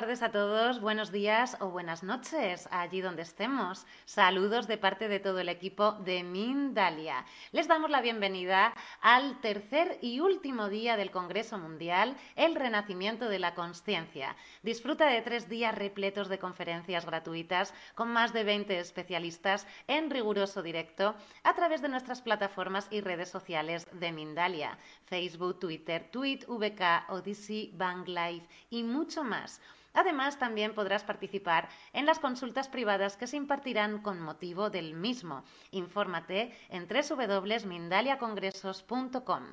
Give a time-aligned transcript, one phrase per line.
[0.00, 3.86] Tardes a todos, buenos días o buenas noches allí donde estemos.
[4.06, 7.26] Saludos de parte de todo el equipo de Mindalia.
[7.52, 13.40] Les damos la bienvenida al tercer y último día del Congreso Mundial, el Renacimiento de
[13.40, 14.36] la Consciencia.
[14.62, 20.62] Disfruta de tres días repletos de conferencias gratuitas con más de 20 especialistas en riguroso
[20.62, 24.78] directo a través de nuestras plataformas y redes sociales de Mindalia,
[25.10, 29.60] Facebook, Twitter, Tweet, VK, Odyssey, Bang Live y mucho más.
[29.92, 35.42] Además, también podrás participar en las consultas privadas que se impartirán con motivo del mismo.
[35.72, 39.44] Infórmate en www.mindaliacongresos.com.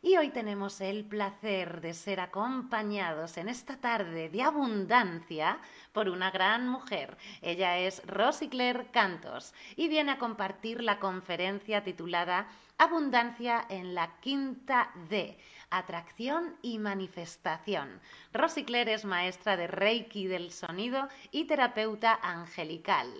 [0.00, 5.58] Y hoy tenemos el placer de ser acompañados en esta tarde de abundancia
[5.92, 7.16] por una gran mujer.
[7.42, 12.46] Ella es Rosy Claire Cantos y viene a compartir la conferencia titulada
[12.78, 15.36] Abundancia en la Quinta D
[15.70, 18.00] atracción y manifestación.
[18.32, 23.12] Rosy Claire es maestra de Reiki del sonido y terapeuta angelical.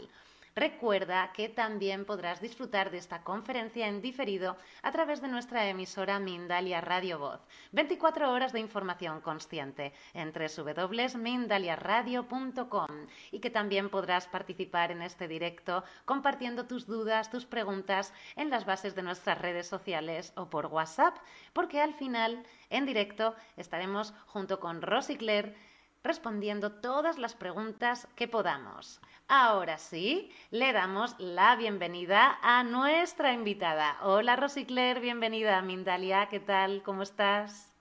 [0.59, 6.19] Recuerda que también podrás disfrutar de esta conferencia en diferido a través de nuestra emisora
[6.19, 7.39] Mindalia Radio Voz.
[7.71, 12.89] 24 horas de información consciente en www.mindaliaradio.com
[13.31, 18.67] y que también podrás participar en este directo compartiendo tus dudas, tus preguntas en las
[18.67, 21.17] bases de nuestras redes sociales o por WhatsApp,
[21.53, 25.55] porque al final, en directo, estaremos junto con Rosy Claire
[26.03, 29.01] respondiendo todas las preguntas que podamos.
[29.27, 33.99] Ahora sí, le damos la bienvenida a nuestra invitada.
[34.03, 36.83] Hola Rosicler, bienvenida Mindalia, ¿qué tal?
[36.83, 37.75] ¿Cómo estás?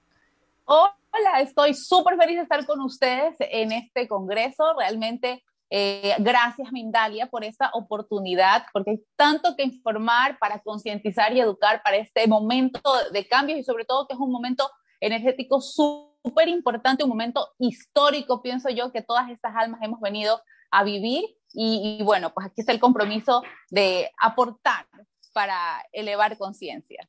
[0.66, 4.74] Hola, estoy súper feliz de estar con ustedes en este congreso.
[4.78, 11.40] Realmente, eh, gracias Mindalia por esta oportunidad, porque hay tanto que informar para concientizar y
[11.40, 12.82] educar para este momento
[13.14, 16.07] de cambios y sobre todo que es un momento energético súper
[16.48, 21.24] importante, un momento histórico, pienso yo, que todas estas almas hemos venido a vivir
[21.54, 24.86] y, bueno, pues aquí está el compromiso de aportar
[25.34, 27.08] para elevar conciencia.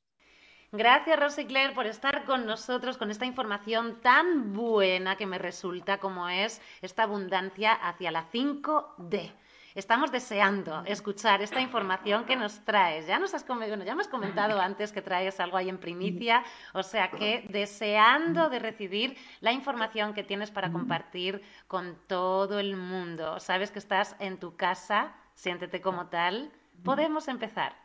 [0.70, 5.98] Gracias, Rosy Claire, por estar con nosotros con esta información tan buena que me resulta
[5.98, 9.32] como es esta abundancia hacia la 5D.
[9.78, 13.06] Estamos deseando escuchar esta información que nos traes.
[13.06, 16.42] Ya nos has, bueno, ya me comentado antes que traes algo ahí en primicia,
[16.74, 22.74] o sea que deseando de recibir la información que tienes para compartir con todo el
[22.74, 23.38] mundo.
[23.38, 26.50] Sabes que estás en tu casa, siéntete como tal.
[26.82, 27.76] Podemos empezar.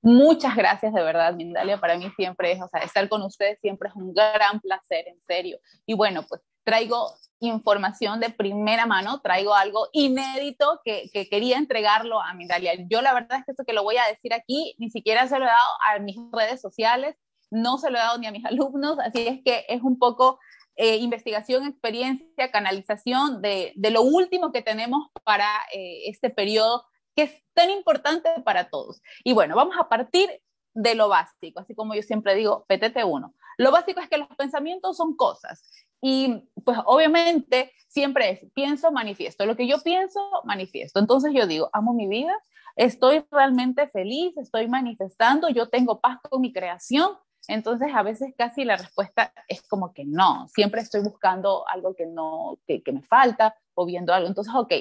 [0.00, 1.78] Muchas gracias de verdad, Mindalia.
[1.78, 5.20] Para mí siempre es, o sea, estar con ustedes siempre es un gran placer, en
[5.20, 5.58] serio.
[5.84, 7.10] Y bueno, pues traigo
[7.40, 12.72] información de primera mano, traigo algo inédito que, quería entregarlo a Mindalia.
[12.88, 15.38] Yo la verdad es que esto que lo voy a decir aquí, ni siquiera se
[15.38, 17.16] lo he dado a mis redes sociales,
[17.50, 20.38] no se lo he dado ni a mis alumnos, así es que es un poco
[20.76, 26.84] eh, investigación, experiencia, canalización de, lo último que tenemos para eh, este periodo
[27.14, 29.00] que es tan importante para todos.
[29.22, 30.28] Y bueno, vamos a partir
[30.74, 33.32] de lo básico, así como yo siempre digo, PTT1.
[33.58, 39.46] Lo básico es que los pensamientos son cosas y pues obviamente siempre es, pienso, manifiesto.
[39.46, 41.00] Lo que yo pienso, manifiesto.
[41.00, 42.36] Entonces yo digo, amo mi vida,
[42.76, 47.16] estoy realmente feliz, estoy manifestando, yo tengo paz con mi creación.
[47.48, 52.04] Entonces a veces casi la respuesta es como que no, siempre estoy buscando algo que
[52.04, 54.28] no, que, me falta o viendo algo.
[54.28, 54.74] Entonces, ok,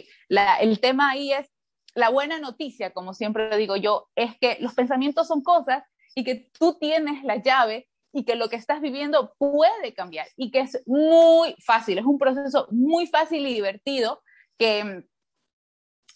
[0.59, 1.49] el tema ahí es,
[1.95, 5.83] la buena noticia, como siempre digo yo, es que los pensamientos son cosas
[6.15, 10.51] y que tú tienes la llave y que lo que estás viviendo puede cambiar y
[10.51, 14.21] que es muy fácil, es un proceso muy fácil y divertido
[14.57, 15.05] que,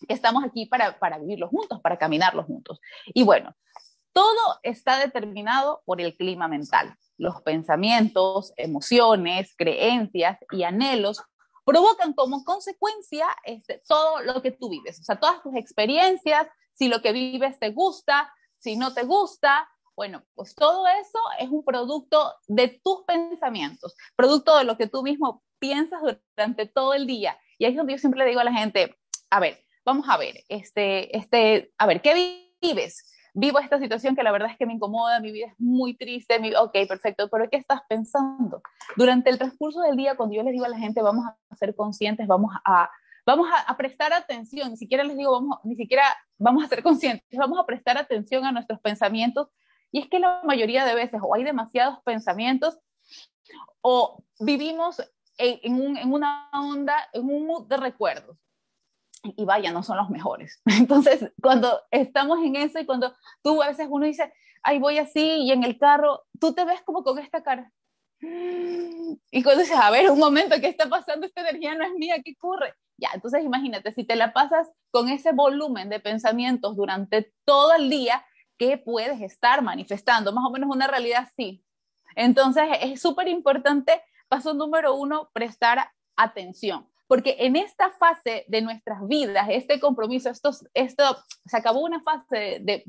[0.07, 2.79] que estamos aquí para, para vivirlo juntos, para caminarlo juntos.
[3.07, 3.55] Y bueno,
[4.13, 6.95] todo está determinado por el clima mental.
[7.17, 11.23] Los pensamientos, emociones, creencias y anhelos
[11.65, 16.87] provocan como consecuencia este, todo lo que tú vives, o sea, todas tus experiencias, si
[16.87, 19.67] lo que vives te gusta, si no te gusta,
[19.97, 25.01] bueno, pues todo eso es un producto de tus pensamientos, producto de lo que tú
[25.01, 25.99] mismo piensas
[26.35, 27.35] durante todo el día.
[27.57, 28.95] Y ahí es donde yo siempre le digo a la gente,
[29.31, 33.11] a ver, vamos a ver, este, este, a ver, ¿qué vives?
[33.33, 36.39] Vivo esta situación que la verdad es que me incomoda, mi vida es muy triste,
[36.39, 38.61] mi, ok, perfecto, pero ¿qué estás pensando?
[38.97, 41.75] Durante el transcurso del día, cuando yo les digo a la gente, vamos a ser
[41.75, 42.91] conscientes, vamos a,
[43.25, 46.03] vamos a, a, prestar atención, ni siquiera les digo, vamos, ni siquiera
[46.37, 49.47] vamos a ser conscientes, vamos a prestar atención a nuestros pensamientos
[49.97, 52.77] y es que la mayoría de veces o hay demasiados pensamientos
[53.81, 55.01] o vivimos
[55.39, 58.37] en, en, una onda, en un mood de recuerdos.
[59.23, 60.61] Y vaya, no son los mejores.
[60.65, 65.19] Entonces, cuando estamos en eso y cuando tú a veces uno dice, ay, voy así
[65.19, 67.71] y en el carro, tú te ves como con esta cara.
[68.21, 71.25] Y cuando dices, a ver, un momento, ¿qué está pasando?
[71.25, 72.75] Esta energía no es mía, ¿qué ocurre?
[72.97, 77.89] Ya, entonces imagínate, si te la pasas con ese volumen de pensamientos durante todo el
[77.89, 78.23] día,
[78.57, 80.31] ¿qué puedes estar manifestando?
[80.33, 81.63] Más o menos una realidad así.
[82.15, 86.87] Entonces es súper importante, paso número uno, prestar atención.
[87.07, 92.59] Porque en esta fase de nuestras vidas, este compromiso, esto, esto se acabó una fase
[92.61, 92.83] de,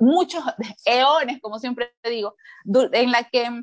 [0.00, 0.42] muchos
[0.86, 2.34] eones, como siempre digo,
[2.64, 3.62] en la que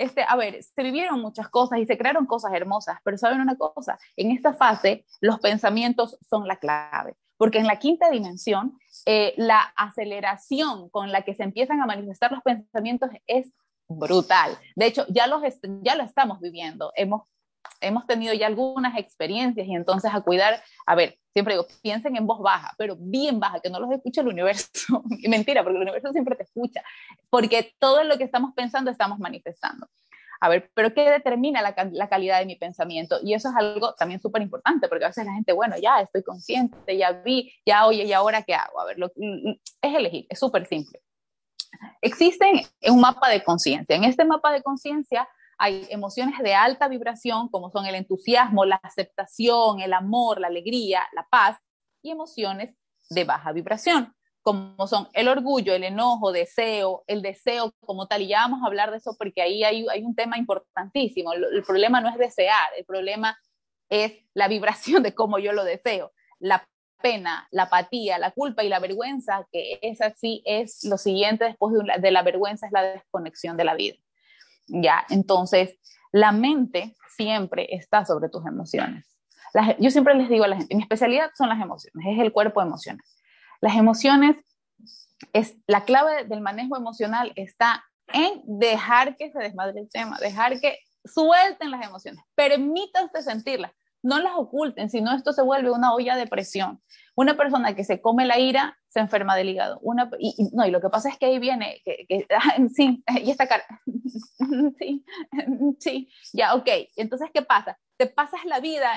[0.00, 3.56] este, a ver, se vivieron muchas cosas y se crearon cosas hermosas, pero saben una
[3.56, 9.34] cosa, en esta fase los pensamientos son la clave, porque en la quinta dimensión eh,
[9.36, 13.52] la aceleración con la que se empiezan a manifestar los pensamientos es
[13.88, 14.56] brutal.
[14.76, 15.42] De hecho, ya, los
[15.82, 17.22] ya lo estamos viviendo, hemos
[17.80, 22.26] hemos tenido ya algunas experiencias y entonces a cuidar, a ver, siempre digo, piensen en
[22.26, 25.02] voz baja, pero bien baja, que no los escuche el universo.
[25.28, 26.82] mentira, porque el universo siempre te escucha,
[27.28, 29.88] porque todo lo que estamos pensando estamos manifestando.
[30.40, 33.18] A ver, pero ¿qué determina la, la calidad de mi pensamiento?
[33.22, 36.22] Y eso es algo también súper importante, porque a veces la gente, bueno, ya estoy
[36.22, 38.80] consciente, ya vi, ya oye, ¿y ahora qué hago?
[38.80, 41.00] A ver, lo, es elegir, es súper simple.
[42.00, 43.94] Existe un mapa de conciencia.
[43.94, 45.28] En este mapa de conciencia
[45.58, 51.02] hay emociones de alta vibración, como son el entusiasmo, la aceptación, el amor, la alegría,
[51.12, 51.58] la paz,
[52.02, 52.74] y emociones
[53.10, 58.22] de baja vibración, como son el orgullo, el enojo, deseo, el deseo como tal.
[58.22, 61.32] Y ya vamos a hablar de eso porque ahí hay, hay un tema importantísimo.
[61.32, 63.38] El, el problema no es desear, el problema
[63.88, 66.12] es la vibración de cómo yo lo deseo.
[66.38, 66.66] La
[67.02, 71.74] pena, la apatía, la culpa y la vergüenza, que es así, es lo siguiente después
[71.74, 73.96] de, de la vergüenza, es la desconexión de la vida.
[74.66, 75.04] ¿ya?
[75.10, 75.78] Entonces,
[76.12, 79.06] la mente siempre está sobre tus emociones.
[79.78, 82.62] yo siempre les digo a la gente, mi especialidad son las emociones, es el cuerpo
[82.62, 83.04] emocional.
[83.60, 84.36] Las emociones,
[85.32, 90.60] es, la clave del manejo emocional está en dejar que se desmadre el tema, dejar
[90.60, 93.72] que suelten las emociones, permítanse sentirlas,
[94.02, 96.80] no las oculten, sino esto se vuelve una olla de presión.
[97.14, 99.78] Una persona que se come la ira se enferma del hígado.
[99.82, 102.26] Una, y, no, y lo que pasa es que ahí viene, que, que
[102.74, 103.64] sí, y esta cara,
[104.78, 105.04] sí,
[105.78, 106.68] sí, ya, ok.
[106.96, 107.78] Entonces, ¿qué pasa?
[107.96, 108.90] Te pasas la vida,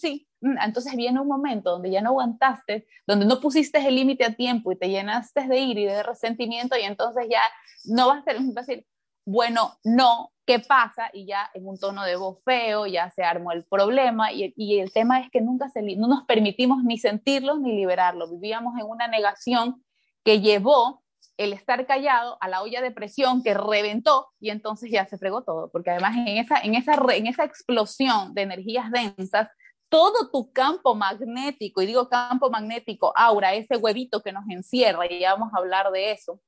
[0.00, 0.28] sí.
[0.62, 4.72] Entonces viene un momento donde ya no aguantaste, donde no pusiste el límite a tiempo
[4.72, 7.42] y te llenaste de ira y de resentimiento y entonces ya
[7.84, 8.86] no vas a ser, vas a decir,
[9.24, 11.10] bueno, no, ¿qué pasa?
[11.12, 14.92] Y ya en un tono de voz feo, ya se armó el problema y, el
[14.92, 15.66] tema es que nunca
[15.96, 18.30] nos permitimos ni sentirlo ni liberarlo.
[18.30, 19.82] Vivíamos en una negación
[20.24, 21.02] que llevó
[21.36, 25.42] el estar callado a la olla de presión que reventó y entonces ya se fregó
[25.42, 29.48] todo, porque además en esa, en esa, en esa explosión de energías densas,
[29.88, 35.20] todo tu campo magnético, y digo campo magnético, aura, ese huevito que nos encierra, y
[35.20, 36.40] ya vamos a hablar de eso,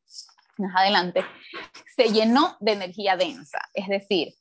[0.59, 1.25] más adelante,
[1.97, 3.61] se llenó de energía densa.
[3.75, 4.35] Es decir,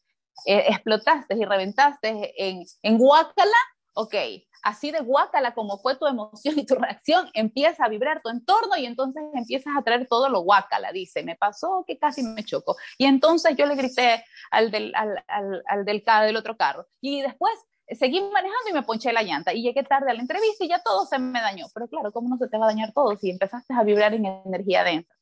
[0.46, 3.58] eh, explotaste y reventaste en, en guácala,
[3.94, 4.16] ok,
[4.63, 8.75] así de guácala como fue tu emoción y tu reacción, empieza a vibrar tu entorno
[8.77, 12.75] y entonces empiezas a traer todo lo guácala, dice, me pasó que casi me chocó.
[12.98, 16.88] Y entonces yo le grité al del, al, al, al del, del otro carro.
[17.01, 17.54] Y después
[17.96, 20.79] seguí manejando y me ponché la llanta y llegué tarde a la entrevista y ya
[20.79, 21.65] todo se me dañó.
[21.74, 24.25] Pero claro, ¿cómo no se te va a dañar todo si empezaste a vibrar en
[24.25, 25.13] energía densa?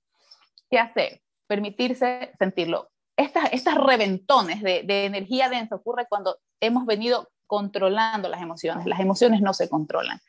[0.69, 1.21] ¿Qué hacer?
[1.47, 2.89] Permitirse sentirlo.
[3.17, 8.85] Estas, estas reventones de, de energía densa ocurre cuando hemos venido controlando las emociones.
[8.85, 10.19] Las emociones no se controlan.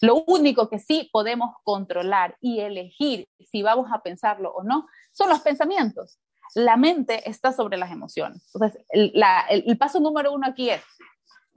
[0.00, 5.28] Lo único que sí podemos controlar y elegir si vamos a pensarlo o no son
[5.28, 6.20] los pensamientos.
[6.54, 8.48] La mente está sobre las emociones.
[8.54, 10.82] Entonces, el, la, el, el paso número uno aquí es,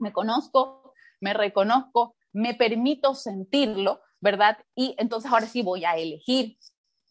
[0.02, 4.58] me conozco, me reconozco, me permito sentirlo, ¿verdad?
[4.74, 6.58] Y entonces ahora sí voy a elegir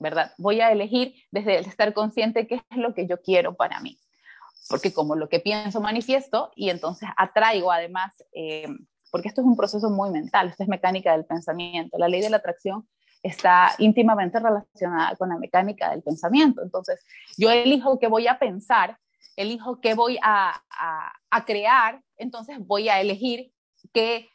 [0.01, 0.33] ¿verdad?
[0.37, 3.99] Voy a elegir desde el estar consciente qué es lo que yo quiero para mí.
[4.67, 8.67] Porque como lo que pienso manifiesto y entonces atraigo además, eh,
[9.11, 11.97] porque esto es un proceso muy mental, esto es mecánica del pensamiento.
[11.97, 12.87] La ley de la atracción
[13.21, 16.63] está íntimamente relacionada con la mecánica del pensamiento.
[16.63, 17.05] Entonces,
[17.37, 18.97] yo elijo qué voy a pensar,
[19.35, 23.51] elijo qué voy a, a, a crear, entonces voy a elegir
[23.93, 24.29] qué,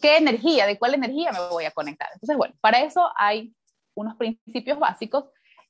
[0.00, 2.08] qué energía, de cuál energía me voy a conectar.
[2.14, 3.54] Entonces, bueno, para eso hay
[3.94, 5.24] unos principios básicos.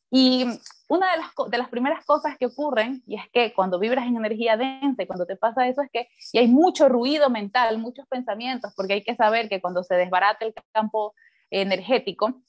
[0.08, 0.44] Y
[0.88, 4.16] una de las, de las primeras cosas que ocurren, y es que cuando vibras en
[4.16, 8.06] energía densa y cuando te pasa eso, es que y hay mucho ruido mental, muchos
[8.06, 11.14] pensamientos, porque hay que saber que cuando se desbarata el campo
[11.50, 12.40] energético,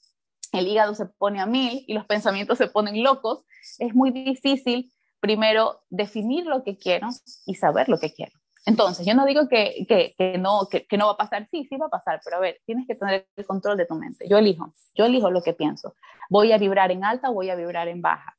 [0.52, 3.44] el hígado se pone a mil y los pensamientos se ponen locos,
[3.78, 7.08] es muy difícil primero definir lo que quiero
[7.44, 8.32] y saber lo que quiero.
[8.68, 11.86] Entonces, yo no digo que, que, no, que, no va a pasar, sí, sí va
[11.86, 14.28] a pasar, pero a ver, tienes que tener el control de tu mente.
[14.28, 15.94] Yo elijo, yo elijo lo que pienso.
[16.28, 18.36] Voy a vibrar en alta o voy a vibrar en baja.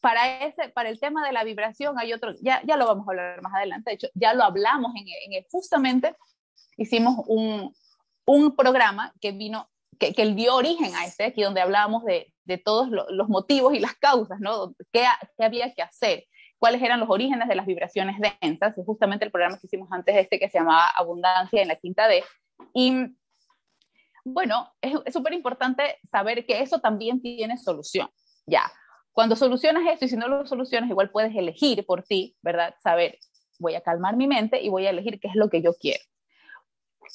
[0.00, 3.10] para, ese, para el tema de la vibración hay otro, ya, ya lo vamos a
[3.10, 6.14] hablar más adelante, de hecho, ya lo hablamos en, en justamente
[6.76, 7.74] hicimos un,
[8.24, 12.58] un programa que vino, que, que dio origen a este, aquí donde hablábamos de, de
[12.58, 14.74] todos los motivos y las causas, ¿no?
[14.92, 15.04] ¿Qué,
[15.36, 16.24] ¿Qué, había que hacer?
[16.62, 18.78] ¿Cuáles eran los orígenes de las vibraciones densas?
[18.78, 22.06] Es justamente el programa que hicimos antes este que se llamaba Abundancia en la Quinta
[22.06, 22.22] D.
[22.72, 23.16] Y
[24.24, 28.08] bueno, es súper importante saber que eso también tiene solución,
[28.46, 28.62] ya.
[29.10, 32.76] Cuando solucionas eso y si no lo solucionas, igual puedes elegir por ti, ¿verdad?
[32.80, 33.18] Saber,
[33.58, 36.04] voy a calmar mi mente y voy a elegir qué es lo que yo quiero.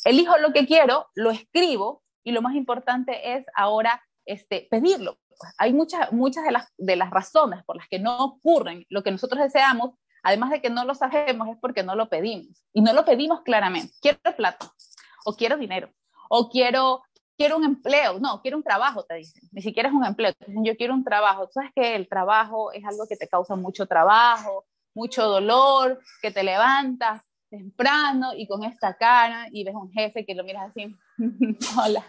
[0.04, 5.18] Elijo lo que quiero, lo escribo y lo más importante es ahora este, pedirlo.
[5.58, 9.12] Hay muchas, muchas de, las, de las razones por las que no ocurren lo que
[9.12, 9.92] nosotros deseamos,
[10.24, 12.64] además de que no lo sabemos, es porque no lo pedimos.
[12.74, 13.94] Y no lo pedimos claramente.
[14.02, 14.72] Quiero plata,
[15.26, 15.90] o quiero dinero,
[16.30, 17.04] o quiero
[17.38, 20.46] quiero un empleo, no, quiero un trabajo, te dicen, ni siquiera es un empleo, te
[20.48, 23.56] dicen, yo quiero un trabajo, tú sabes que el trabajo es algo que te causa
[23.56, 24.66] mucho trabajo,
[24.96, 30.36] mucho dolor, que te levantas temprano y con esta cara y ves un jefe que
[30.36, 30.94] lo miras así,
[31.78, 32.04] hola.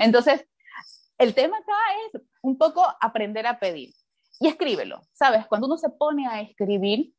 [0.00, 0.44] Entonces,
[1.18, 1.72] el tema acá
[2.06, 3.94] es un poco aprender a pedir
[4.38, 5.46] y escríbelo, ¿sabes?
[5.46, 7.14] Cuando uno se pone a escribir,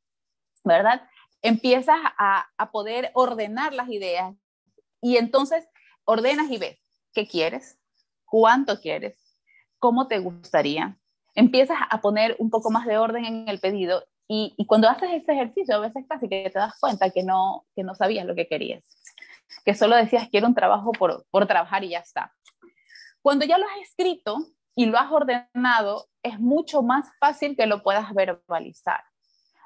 [0.64, 1.02] ¿verdad?
[1.42, 4.36] Empiezas a, a poder ordenar las ideas
[5.02, 5.68] y entonces
[6.04, 6.80] ordenas y ves
[7.12, 7.80] qué quieres,
[8.26, 9.18] cuánto quieres,
[9.80, 11.00] cómo te gustaría.
[11.34, 15.34] Empiezas a poner un poco más de orden en el pedido y, cuando haces ese
[15.34, 18.48] ejercicio, a veces casi que te das cuenta que no, que no sabías lo que
[18.48, 18.84] querías,
[19.64, 22.32] que solo decías quiero un trabajo por, por trabajar y ya está.
[23.22, 24.38] Cuando ya lo has escrito
[24.76, 29.02] y lo has ordenado, es mucho más fácil que lo puedas verbalizar.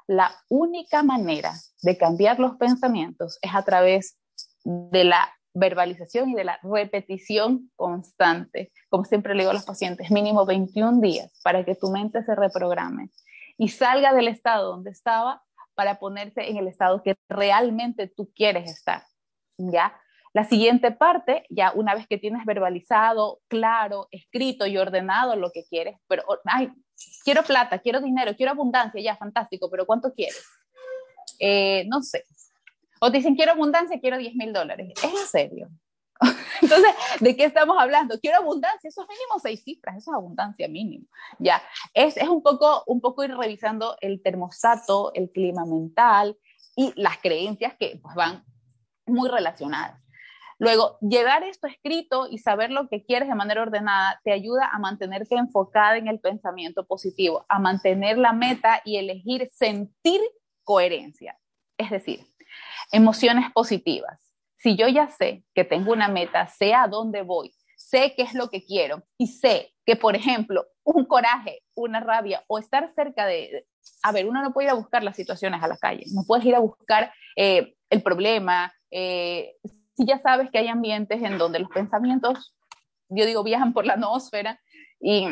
[0.06, 1.52] La única manera
[1.82, 4.18] de cambiar los pensamientos es a través
[4.64, 8.72] de la verbalización y de la repetición constante.
[8.88, 12.34] Como siempre le digo a los pacientes, mínimo 21 días para que tu mente se
[12.34, 13.10] reprograme
[13.58, 15.42] y salga del estado donde estaba
[15.74, 19.04] para ponerse en el estado que realmente tú quieres estar.
[19.58, 19.94] ¿Ya?
[20.32, 25.64] La siguiente parte, ya una vez que tienes verbalizado, claro, escrito y ordenado lo que
[25.64, 26.70] quieres, pero, ay,
[27.24, 30.44] quiero plata, quiero dinero, quiero abundancia, ya, fantástico, pero ¿cuánto quieres?
[31.40, 32.24] Eh, no sé,
[33.00, 34.92] o te dicen, quiero abundancia, quiero 10 mil dólares.
[35.02, 35.68] ¿Es en serio?
[36.60, 38.20] Entonces, ¿de qué estamos hablando?
[38.20, 41.06] Quiero abundancia, eso es mínimo seis cifras, eso es abundancia mínimo.
[41.38, 41.62] Ya,
[41.94, 46.36] es, es un, poco, un poco ir revisando el termostato, el clima mental
[46.76, 48.44] y las creencias que pues, van
[49.06, 49.98] muy relacionadas.
[50.60, 54.78] Luego, llevar esto escrito y saber lo que quieres de manera ordenada te ayuda a
[54.78, 60.20] mantenerte enfocada en el pensamiento positivo, a mantener la meta y elegir sentir
[60.62, 61.36] coherencia.
[61.76, 62.26] Es decir,
[62.92, 64.32] Emociones positivas.
[64.56, 68.34] Si yo ya sé que tengo una meta, sé a dónde voy, sé qué es
[68.34, 73.26] lo que quiero y sé que, por ejemplo, un coraje, una rabia o estar cerca
[73.26, 73.66] de...
[74.02, 76.44] A ver, uno no puede ir a buscar las situaciones a la calle, no puedes
[76.44, 78.72] ir a buscar eh, el problema.
[78.90, 79.54] Eh,
[80.00, 82.56] si ya sabes que hay ambientes en donde los pensamientos,
[83.08, 84.58] yo digo, viajan por la noósfera
[84.98, 85.26] y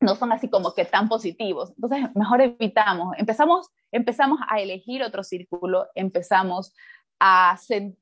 [0.00, 1.72] no son así como que tan positivos.
[1.76, 3.14] Entonces, mejor evitamos.
[3.16, 6.74] Empezamos, empezamos a elegir otro círculo, empezamos
[7.20, 7.56] a,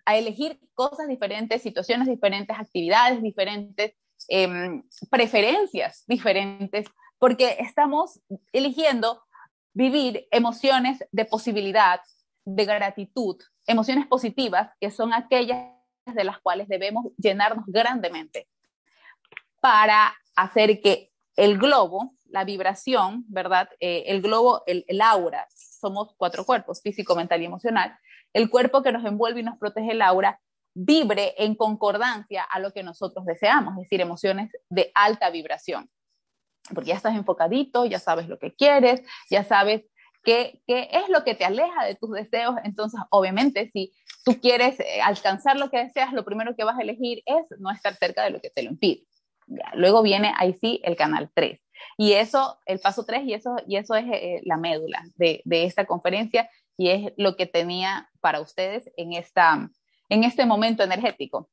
[0.06, 3.92] a elegir cosas diferentes, situaciones diferentes, actividades diferentes,
[4.28, 6.86] em, preferencias diferentes,
[7.18, 8.20] porque estamos
[8.52, 9.22] eligiendo
[9.74, 12.00] vivir emociones de posibilidad,
[12.46, 13.36] de gratitud,
[13.66, 15.73] emociones positivas, que son aquellas
[16.12, 18.48] de las cuales debemos llenarnos grandemente
[19.60, 23.70] para hacer que el globo, la vibración, ¿verdad?
[23.80, 27.96] Eh, el globo, el, aura, somos cuatro cuerpos, físico, mental y emocional.
[28.32, 30.40] El cuerpo que nos envuelve y nos protege el aura
[30.74, 35.88] vibre en concordancia a lo que nosotros deseamos, es decir, emociones de alta vibración.
[36.74, 39.84] Porque ya estás enfocadito, ya sabes lo que quieres, ya sabes
[40.24, 42.56] qué, qué es lo que te aleja de tus deseos.
[42.64, 43.92] Entonces, obviamente, si
[44.24, 47.70] tú quieres eh, alcanzar lo que deseas, lo primero que vas a elegir es no
[47.70, 49.06] estar cerca de lo que te lo impide
[49.74, 51.60] luego viene ahí sí el canal 3.
[51.98, 55.64] Y eso, el paso 3, y eso, y eso es eh, la médula de, de,
[55.64, 59.68] esta conferencia y es lo que tenía para ustedes en, esta,
[60.08, 61.50] en este momento energético.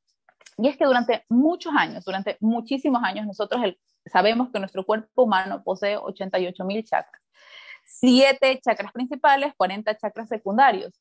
[0.57, 3.61] Y es que durante muchos años, durante muchísimos años, nosotros
[4.05, 7.21] sabemos que nuestro cuerpo humano posee 88 mil chakras.
[7.83, 10.93] Siete chakras principales, 40 chakras secundarios,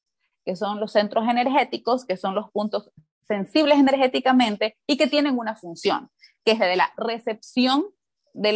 [0.51, 2.91] que son los centros energéticos, que son los puntos
[3.29, 6.11] sensibles energéticamente y que tienen una función
[6.45, 7.85] que es de la recepción
[8.33, 8.53] de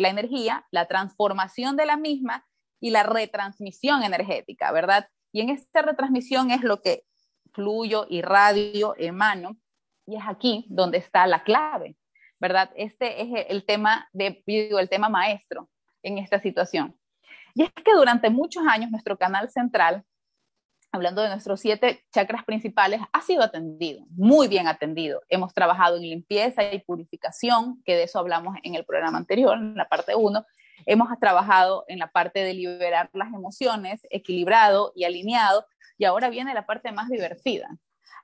[0.00, 2.44] la, energía, la transformación de la misma
[2.80, 5.08] y la retransmisión energética, ¿verdad?
[5.30, 7.04] Y en esta retransmisión es lo que
[7.52, 9.56] fluyo, irradio, emano,
[10.06, 11.96] y es aquí donde está la clave,
[12.40, 12.72] ¿verdad?
[12.74, 15.70] Este es el tema de, el tema maestro
[16.02, 16.98] en esta situación.
[17.54, 20.04] Y es que durante muchos años nuestro canal central,
[20.94, 25.22] hablando de nuestros siete chakras principales, ha sido atendido, muy bien atendido.
[25.28, 29.74] Hemos trabajado en limpieza y purificación, que de eso hablamos en el programa anterior, en
[29.74, 30.46] la parte 1.
[30.86, 35.66] Hemos trabajado en la parte de liberar las emociones, equilibrado y alineado,
[35.98, 37.68] y ahora viene la parte más divertida.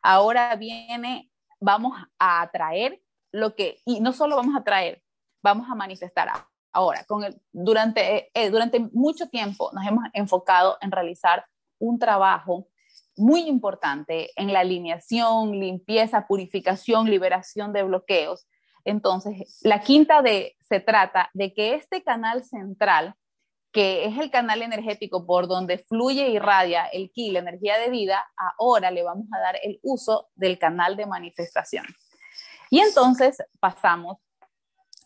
[0.00, 5.02] Ahora viene, vamos a atraer lo que, y no solo vamos a atraer,
[5.42, 6.30] vamos a manifestar.
[6.72, 11.44] Ahora, con durante, eh, durante mucho tiempo nos hemos enfocado en realizar
[11.80, 12.68] un trabajo
[13.16, 18.46] muy importante en la alineación, limpieza, purificación, liberación de bloqueos.
[18.84, 23.14] Entonces, la quinta de se trata de que este canal central,
[23.72, 27.90] que es el canal energético por donde fluye y irradia el ki, la energía de
[27.90, 28.24] vida,
[28.58, 31.84] ahora le vamos a dar el uso del canal de manifestación.
[32.70, 34.18] Y entonces pasamos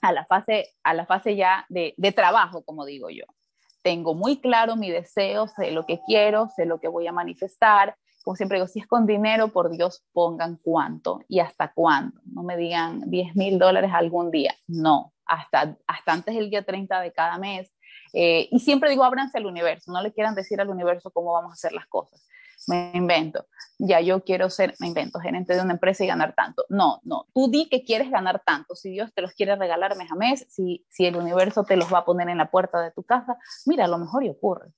[0.03, 3.25] a la fase, a la fase ya de, de trabajo, como digo yo.
[3.85, 7.95] Tengo muy claro mi deseo, sé lo que quiero, sé lo que voy a manifestar.
[8.23, 12.19] Como siempre digo, si es con dinero, por Dios, pongan cuánto y hasta cuándo.
[12.25, 14.55] No me digan 10 mil dólares algún día.
[14.67, 17.71] No, hasta, hasta antes del día 30 de cada mes.
[18.15, 21.51] Eh, y siempre digo, ábranse al universo, no le quieran decir al universo cómo vamos
[21.51, 22.27] a hacer las cosas
[22.69, 23.47] me invento,
[23.79, 26.65] ya yo quiero ser, me invento, gerente de una empresa y ganar tanto.
[26.69, 28.75] No, no, tú di que quieres ganar tanto.
[28.77, 31.93] Si Dios te los quiere regalar mes a mes, si, si el universo te los
[31.93, 34.73] va a poner en la puerta de tu casa, mira, a lo mejor y ocurre.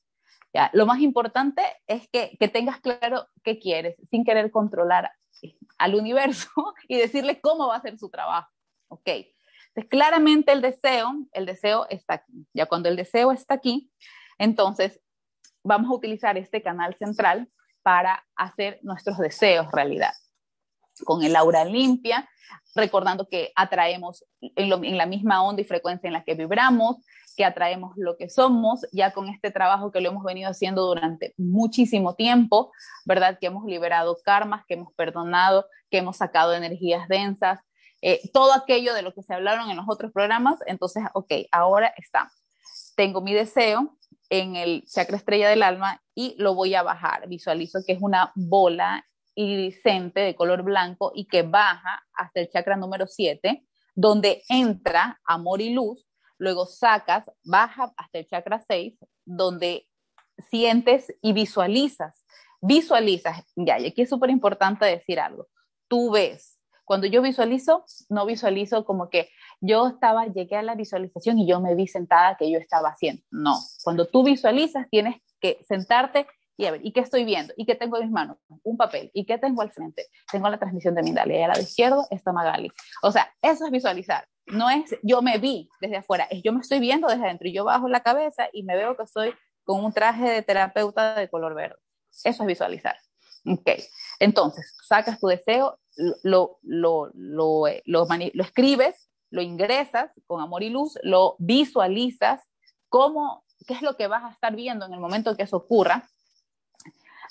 [0.54, 5.12] Ya, lo más importante es que, que tengas claro qué quieres, sin querer controlar
[5.78, 6.48] al universo
[6.88, 8.48] y decirle cómo va a ser su trabajo.
[8.88, 9.08] Ok.
[9.08, 12.46] Entonces, claramente el deseo, el deseo está aquí.
[12.54, 13.90] Ya cuando el deseo está aquí,
[14.38, 15.00] entonces
[15.62, 17.50] vamos a utilizar este canal central
[17.86, 20.12] para hacer nuestros deseos realidad.
[21.04, 22.28] Con el aura limpia,
[22.74, 26.96] recordando que atraemos en, la misma onda y frecuencia en la que vibramos,
[27.36, 31.32] que atraemos lo que somos, ya con este trabajo que lo hemos venido haciendo durante
[31.36, 32.72] muchísimo tiempo,
[33.04, 33.38] ¿verdad?
[33.40, 37.60] Que hemos liberado karmas, que hemos perdonado, que hemos sacado energías densas,
[38.02, 40.58] eh, todo aquello de lo que se hablaron en los otros programas.
[40.66, 42.32] Entonces, ok, ahora estamos.
[42.96, 43.96] Tengo mi deseo,
[44.30, 47.28] en el chakra estrella del alma y lo voy a bajar.
[47.28, 52.76] Visualizo que es una bola iridiscente de color blanco y que baja hasta el chakra
[52.76, 56.06] número 7, donde entra amor y luz,
[56.38, 59.86] luego sacas, baja hasta el chakra 6, donde
[60.50, 62.24] sientes y visualizas,
[62.62, 65.48] visualizas, ya, y aquí es súper importante decir algo,
[65.88, 66.55] tú ves
[66.86, 69.28] cuando yo visualizo, no visualizo como que
[69.60, 73.22] yo estaba, llegué a la visualización y yo me vi sentada que yo estaba haciendo.
[73.30, 77.52] No, cuando tú visualizas tienes que sentarte y a ver, ¿y qué estoy viendo?
[77.56, 78.38] ¿Y qué tengo en mis manos?
[78.62, 79.10] Un papel.
[79.12, 80.06] ¿Y qué tengo al frente?
[80.30, 82.72] Tengo la transmisión de Mindalia y a la izquierda está Magali.
[83.02, 84.26] O sea, eso es visualizar.
[84.46, 87.48] No es yo me vi desde afuera, es yo me estoy viendo desde adentro.
[87.50, 91.28] Yo bajo la cabeza y me veo que estoy con un traje de terapeuta de
[91.28, 91.76] color verde.
[92.24, 92.96] Eso es visualizar.
[93.48, 93.70] Ok,
[94.18, 98.06] entonces sacas tu deseo, lo, lo, lo, eh, lo,
[98.42, 102.42] escribes, lo ingresas con amor y luz, lo visualizas,
[102.88, 106.08] cómo, qué es lo que vas a estar viendo en el momento que eso ocurra,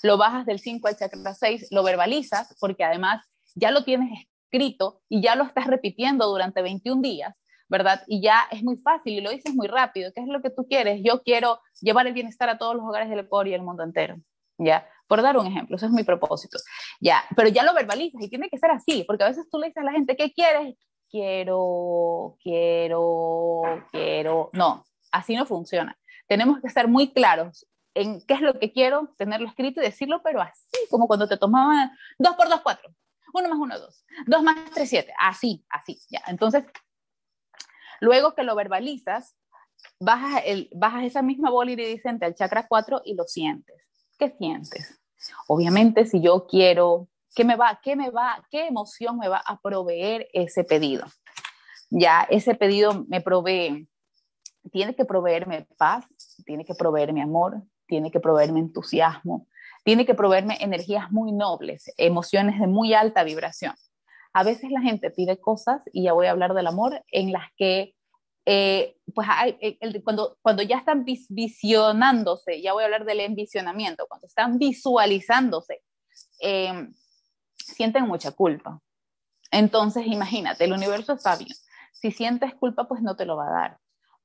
[0.02, 3.24] lo bajas del 5 al chakra 6, lo verbalizas, porque además
[3.54, 7.34] ya lo tienes escrito y ya lo estás repitiendo durante 21 días,
[7.68, 8.02] ¿verdad?
[8.06, 10.12] Y ya es muy fácil y lo dices muy rápido.
[10.14, 11.00] ¿Qué es lo que tú quieres?
[11.02, 14.16] Yo quiero llevar el bienestar a todos los hogares del Ecuador y el mundo entero.
[14.58, 14.88] ¿ya?
[15.06, 16.58] Por dar un ejemplo, eso es mi propósito,
[17.00, 19.68] ya, pero ya lo verbalizas y tiene que ser así, porque a veces tú le
[19.68, 20.74] dices a la gente, ¿qué quieres?
[21.10, 25.96] Quiero, quiero, quiero, no, así no funciona.
[26.26, 30.20] Tenemos que estar muy claros en qué es lo que quiero, tenerlo escrito y decirlo,
[30.22, 32.90] pero así, como cuando te tomaban 2 por 2, 4,
[33.32, 36.20] 1 más 1, 2, 2 más 3, 7, así, así, ya.
[36.26, 36.64] Entonces,
[38.00, 39.36] luego que lo verbalizas,
[39.98, 43.76] bajas, el, bajas esa misma bola iridiscente al chakra 4 y lo sientes.
[44.18, 44.98] ¿Qué sientes?
[45.48, 49.60] Obviamente, si yo quiero, ¿qué me va, qué me va, qué emoción me va a
[49.60, 51.06] proveer ese pedido?
[51.90, 53.88] Ya, ese pedido me provee,
[54.72, 56.06] tiene que proveerme paz,
[56.44, 59.46] tiene que proveerme amor, tiene que proveerme entusiasmo,
[59.84, 63.74] tiene que proveerme energías muy nobles, emociones de muy alta vibración.
[64.32, 67.44] A veces la gente pide cosas, y ya voy a hablar del amor, en las
[67.56, 67.95] que
[68.48, 74.06] eh, pues hay, eh, cuando, cuando ya están visionándose, ya voy a hablar del envisionamiento,
[74.08, 75.82] cuando están visualizándose,
[76.40, 76.88] eh,
[77.56, 78.80] sienten mucha culpa.
[79.50, 81.52] Entonces, imagínate, el universo es sabio.
[81.92, 83.78] Si sientes culpa, pues no te lo va a dar.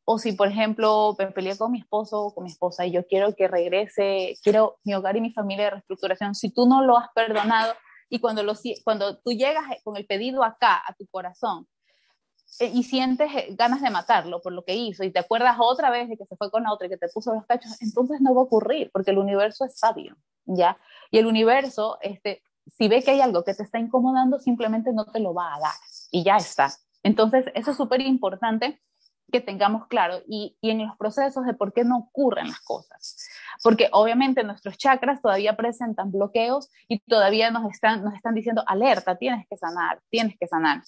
[0.06, 3.08] O si, por ejemplo, me peleé con mi esposo o con mi esposa y yo
[3.08, 6.98] quiero que regrese, quiero mi hogar y mi familia de reestructuración, si tú no lo
[6.98, 7.74] has perdonado
[8.10, 8.54] y cuando, lo,
[8.84, 11.68] cuando tú llegas con el pedido acá, a tu corazón,
[12.60, 16.10] y sientes eh, ganas de matarlo por lo que hizo y te acuerdas otra vez
[16.10, 18.34] de que se fue con la otra y que te puso los cachos, entonces no
[18.36, 20.78] va a ocurrir porque el universo es sabio, ¿ya?
[21.10, 25.06] Y el universo, este, si ve que hay algo que te está incomodando, simplemente no
[25.06, 25.74] te lo va a dar
[26.12, 26.72] y ya está.
[27.04, 28.82] Entonces, eso es súper importante
[29.32, 33.18] que tengamos claro y, y, en los procesos de por qué no ocurren las cosas.
[33.64, 39.18] Porque obviamente nuestros chakras todavía presentan bloqueos y todavía nos están, nos están diciendo, alerta,
[39.18, 40.82] tienes que sanar, tienes que sanar.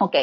[0.00, 0.16] Ok,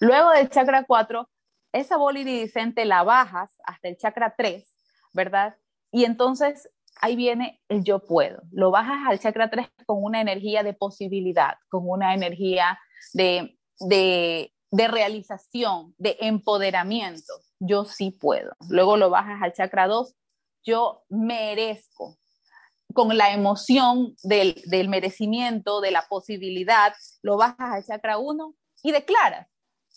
[0.00, 1.28] luego del chakra 4,
[1.72, 4.66] esa bola iridiscente la bajas hasta el chakra 3,
[5.12, 5.56] ¿verdad?
[5.90, 6.68] Y entonces
[7.00, 8.42] ahí viene el yo puedo.
[8.50, 12.78] Lo bajas al chakra 3 con una energía de posibilidad, con una energía
[13.12, 14.52] de, de,
[14.88, 17.32] realización, de empoderamiento.
[17.60, 18.54] Yo sí puedo.
[18.68, 20.14] Luego lo bajas al chakra 2,
[20.64, 22.18] yo merezco.
[22.94, 28.92] Con la emoción del, del merecimiento, de la posibilidad, lo bajas al chakra 1 y
[28.92, 29.48] declaras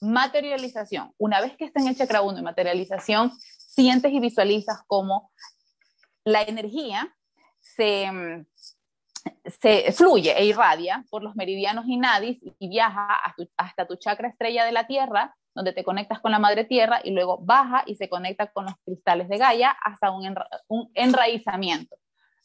[0.02, 1.14] materialización.
[1.18, 5.32] Una vez que está en chakra 1 y materialización, sientes y visualizas cómo
[6.24, 7.16] la energía
[7.60, 8.46] se,
[9.46, 13.08] se fluye e irradia por los meridianos y nadis y viaja
[13.58, 17.12] hasta tu chakra estrella de la Tierra, donde te conectas con la madre Tierra y
[17.12, 21.96] luego baja y se conecta con los cristales de Gaia hasta un enraizamiento.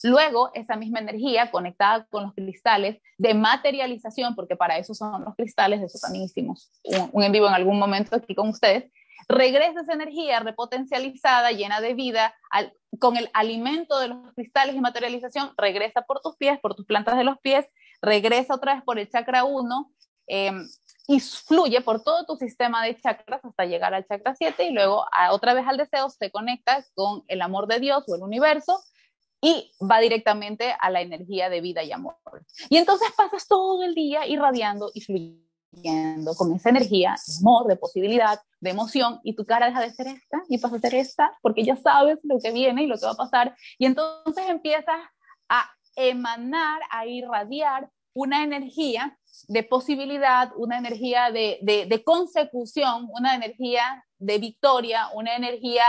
[0.02, 5.34] Luego, esa misma energía conectada con los cristales de materialización, porque para eso son los
[5.34, 6.70] cristales, eso también hicimos
[7.12, 8.90] un, en vivo en algún momento aquí con ustedes,
[9.28, 12.34] regresa esa energía repotencializada, llena de vida,
[12.98, 17.16] con el alimento de los cristales y materialización, regresa por tus pies, por tus plantas
[17.16, 17.66] de los pies,
[18.02, 19.92] regresa otra vez por el chakra 1
[20.28, 20.68] em,
[21.08, 25.06] y fluye por todo tu sistema de chakras hasta llegar al chakra 7 y luego
[25.30, 28.80] otra vez al deseo se conecta con el amor de Dios o el universo
[29.40, 32.16] y va directamente a la energía de vida y amor.
[32.68, 37.76] Y entonces pasas todo el día irradiando y fluyendo con esa energía de amor, de
[37.76, 41.38] posibilidad, de emoción, y tu cara deja de ser esta y pasa a ser esta,
[41.42, 45.00] porque ya sabes lo que viene y lo que va a pasar, y entonces empiezas
[45.48, 54.06] a emanar, a irradiar una energía de posibilidad, una energía de, de, consecución, una energía
[54.18, 55.82] de victoria, una energía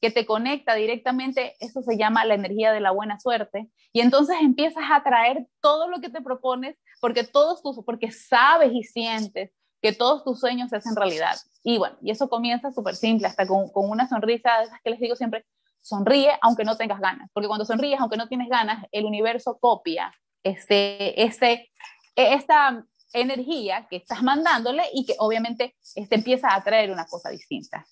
[0.00, 4.36] que te conecta directamente, eso se llama la energía de la buena suerte, y entonces
[4.40, 9.50] empiezas a traer todo lo que te propones porque todos tus, porque sabes y sientes
[9.82, 11.36] que todos tus sueños se hacen realidad.
[11.62, 15.00] Y bueno, y eso comienza súper simple, hasta con, con una sonrisa, esas que les
[15.00, 15.44] digo siempre,
[15.82, 20.10] sonríe aunque no tengas ganas, porque cuando sonríes aunque no tienes ganas, el universo copia
[20.44, 21.72] este, este,
[22.14, 27.86] esta energía que estás mandándole y que obviamente este, empieza a atraer una cosa distinta.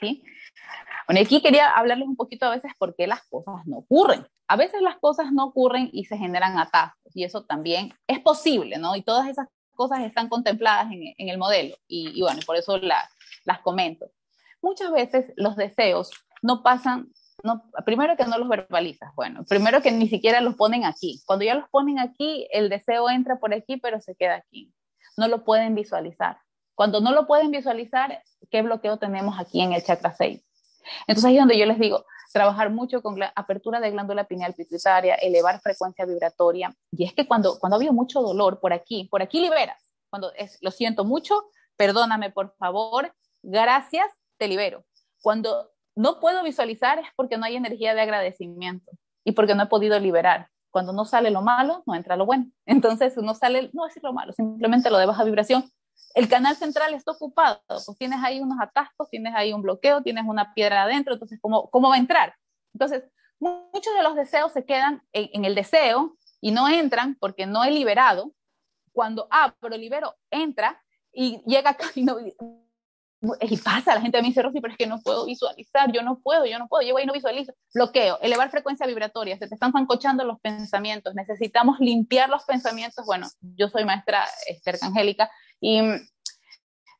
[0.00, 0.22] ¿Sí?
[1.06, 4.26] Bueno, aquí quería hablarles un poquito a veces por qué las cosas no ocurren.
[4.46, 8.78] A veces las cosas no ocurren y se generan atascos y eso también es posible,
[8.78, 8.94] ¿no?
[8.94, 13.08] Y todas esas cosas están contempladas en, el modelo y, y, bueno, por eso la,
[13.44, 14.10] las comento.
[14.60, 16.10] Muchas veces los deseos
[16.42, 17.12] no pasan,
[17.84, 21.22] primero que no los verbalizas, bueno, primero que ni siquiera los ponen aquí.
[21.26, 24.72] Cuando ya los ponen aquí, el deseo entra por aquí, pero se queda aquí.
[25.16, 26.38] No lo pueden visualizar.
[26.74, 30.44] Cuando no lo pueden visualizar, ¿qué bloqueo tenemos aquí en el chakra 6?
[31.06, 35.60] Entonces es donde yo les digo, trabajar mucho con apertura de glándula pineal pituitaria, elevar
[35.60, 36.74] frecuencia vibratoria.
[36.92, 39.82] Y es que cuando, cuando ha mucho dolor por aquí, por aquí liberas.
[40.10, 44.06] Cuando es, lo siento mucho, perdóname por favor, gracias,
[44.38, 44.84] te libero.
[45.20, 48.92] Cuando no puedo visualizar es porque no hay energía de agradecimiento
[49.24, 50.48] y porque no he podido liberar.
[50.70, 52.50] Cuando no sale lo malo, no entra lo bueno.
[52.66, 55.70] Entonces, no sale, no es lo malo, simplemente lo de baja vibración
[56.14, 60.24] el canal central está ocupado, pues tienes ahí unos atascos, tienes ahí un bloqueo, tienes
[60.26, 62.34] una piedra adentro, entonces, ¿cómo, cómo va a entrar?
[62.72, 63.04] Entonces,
[63.38, 67.70] muchos de los deseos se quedan en, el deseo y no entran porque no he
[67.70, 68.32] liberado.
[68.92, 70.82] Cuando abro, libero, entra
[71.12, 71.86] y llega acá
[73.40, 76.20] y, pasa, la gente me dice, Rosy, pero es que no puedo visualizar, yo no
[76.20, 77.52] puedo, yo no puedo, llego ahí y no visualizo.
[77.74, 83.04] Bloqueo, elevar frecuencia vibratoria, se te están zancochando los pensamientos, necesitamos limpiar los pensamientos.
[83.06, 85.80] Bueno, yo soy maestra este, arcangélica y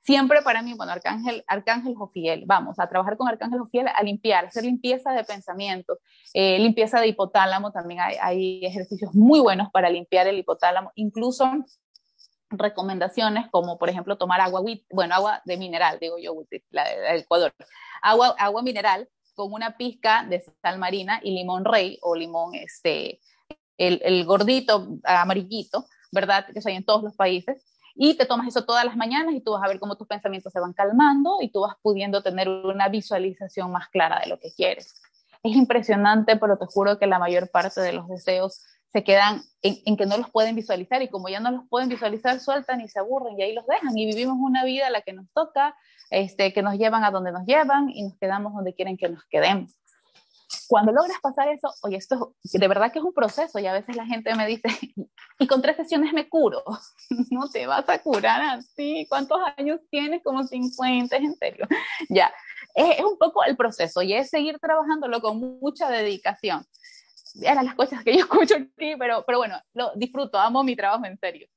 [0.09, 4.47] siempre para mí, bueno, Arcángel, Arcángel Jofiel, vamos a trabajar con Arcángel Jofiel a limpiar,
[4.47, 5.99] hacer limpieza de pensamientos,
[6.33, 11.45] eh, limpieza de hipotálamo, también hay, hay, ejercicios muy buenos para limpiar el hipotálamo, incluso
[12.51, 16.35] recomendaciones como por ejemplo tomar agua, bueno, agua de mineral, digo yo,
[16.71, 17.53] la de Ecuador,
[18.03, 23.21] agua, agua mineral con una pizca de sal marina y limón rey o limón, este,
[23.77, 26.47] el, el gordito amarillito, ¿verdad?
[26.47, 27.65] Que hay en todos los países
[28.01, 30.53] y te tomas eso todas las mañanas y tú vas a ver cómo tus pensamientos
[30.53, 34.53] se van calmando y tú vas pudiendo tener una visualización más clara de lo que
[34.55, 34.95] quieres.
[35.43, 39.96] Es impresionante, pero te juro que la mayor parte de los deseos se quedan en,
[39.96, 42.98] que no los pueden visualizar y como ya no los pueden visualizar, sueltan y se
[42.98, 45.77] aburren y ahí los dejan y vivimos una vida la que nos toca,
[46.11, 49.24] este, que nos llevan a donde nos llevan y nos quedamos donde quieren que nos
[49.29, 49.74] quedemos.
[50.66, 53.96] Cuando logras pasar eso, oye, esto de verdad que es un proceso y a veces
[53.96, 54.68] la gente me dice,
[55.38, 56.62] y con tres sesiones me curo.
[57.31, 59.07] No te vas a curar así.
[59.09, 60.22] ¿Cuántos años tienes?
[60.22, 61.66] Como 50, en serio.
[62.09, 62.33] Ya,
[62.74, 66.64] es un poco el proceso y es seguir trabajándolo con mucha dedicación
[67.43, 71.05] eran las cosas que yo escucho aquí, pero, pero bueno, lo disfruto, amo mi trabajo
[71.05, 71.49] en serio.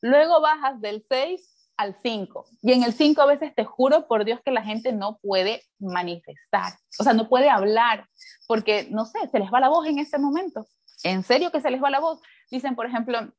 [0.00, 4.24] Luego bajas del 6 al 5 y en el 5 a veces te juro por
[4.24, 8.08] Dios que la gente no puede manifestar, o sea, no puede hablar
[8.46, 10.66] porque, no sé, se les va la voz en ese momento.
[11.02, 12.20] En serio que se les va la voz.
[12.50, 13.32] Dicen, por ejemplo,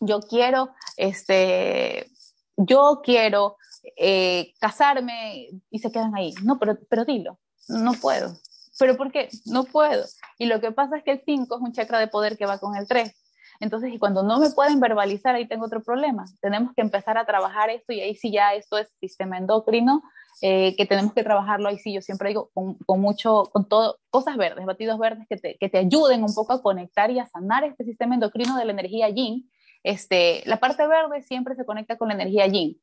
[0.00, 2.10] yo quiero, este,
[2.56, 3.56] yo quiero
[3.96, 6.32] eh, casarme y se quedan ahí.
[6.42, 8.34] No, pero, pero dilo, no puedo
[8.78, 9.28] pero ¿por qué?
[9.46, 10.04] No puedo.
[10.38, 12.58] Y lo que pasa es que el 5 es un chakra de poder que va
[12.58, 13.14] con el 3.
[13.60, 16.24] Entonces, y cuando no me pueden verbalizar, ahí tengo otro problema.
[16.40, 20.02] Tenemos que empezar a trabajar esto y ahí sí ya esto es sistema endocrino,
[20.42, 23.98] eh, que tenemos que trabajarlo ahí sí, yo siempre digo, con, con, mucho, con todo,
[24.10, 27.26] cosas verdes, batidos verdes que te, que te ayuden un poco a conectar y a
[27.26, 29.48] sanar este sistema endocrino de la energía yin.
[29.84, 32.80] Este, la parte verde siempre se conecta con la energía yin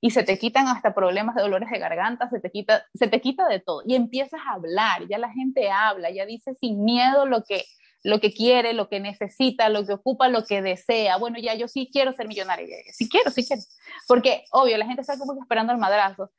[0.00, 3.20] y se te quitan hasta problemas de dolores de garganta, se te quita, se te
[3.20, 7.26] quita de todo y empiezas a hablar, ya la gente habla, ya dice sin miedo
[7.26, 7.64] lo que
[8.04, 11.16] lo que quiere, lo que necesita, lo que ocupa, lo que desea.
[11.16, 13.62] Bueno, ya yo sí quiero ser millonaria, sí quiero, sí quiero.
[14.06, 16.30] Porque, obvio, la gente está como esperando el madrazo.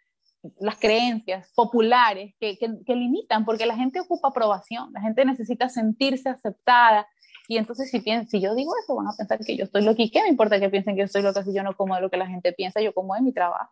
[0.60, 5.68] Las creencias populares que, que, que limitan, porque la gente ocupa aprobación, la gente necesita
[5.70, 7.08] sentirse aceptada,
[7.48, 10.02] y entonces si, piensan, si yo digo eso, van a pensar que yo estoy loca.
[10.02, 12.02] ¿Y qué me importa que piensen que yo estoy loca si yo no como de
[12.02, 12.82] lo que la gente piensa?
[12.82, 13.72] Yo como de mi trabajo.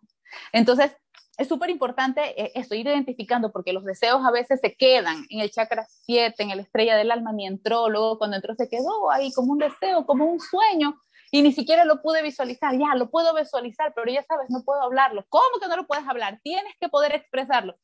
[0.52, 0.96] Entonces,
[1.38, 5.40] es súper importante eh, esto, ir identificando, porque los deseos a veces se quedan en
[5.40, 9.10] el chakra 7, en la estrella del alma, ni entró, luego cuando entró se quedó
[9.12, 12.78] ahí como un deseo, como un sueño, y ni siquiera lo pude visualizar.
[12.78, 15.26] Ya, lo puedo visualizar, pero ya sabes, no puedo hablarlo.
[15.30, 16.40] ¿Cómo que no lo puedes hablar?
[16.44, 17.76] Tienes que poder expresarlo.